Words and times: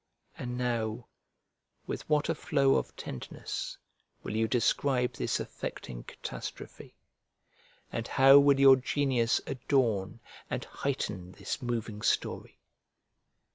And 0.35 0.57
now, 0.57 1.05
with 1.85 2.09
what 2.09 2.27
a 2.27 2.33
flow 2.33 2.73
of 2.73 2.95
tenderness 2.95 3.77
will 4.23 4.35
you 4.35 4.47
describe 4.47 5.13
this 5.13 5.39
affecting 5.39 6.05
catastrophe! 6.05 6.95
and 7.91 8.07
how 8.07 8.39
will 8.39 8.59
your 8.59 8.77
genius 8.77 9.41
adorn 9.45 10.19
and 10.49 10.63
heighten 10.65 11.33
this 11.33 11.61
moving 11.61 12.01
story! 12.01 12.57